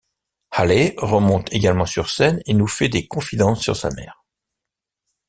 Haley 0.49 0.95
remonte 0.97 1.53
également 1.53 1.85
sur 1.85 2.09
scène 2.09 2.41
et 2.47 2.55
nous 2.55 2.65
fait 2.65 2.89
des 2.89 3.05
confidences 3.07 3.61
sur 3.61 3.75
sa 3.77 3.91
mère. 3.91 4.25